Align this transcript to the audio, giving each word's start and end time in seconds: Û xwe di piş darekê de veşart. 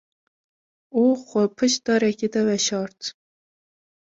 Û 0.99 1.01
xwe 1.27 1.43
di 1.49 1.53
piş 1.57 1.73
darekê 1.85 2.27
de 2.33 2.41
veşart. 2.49 2.99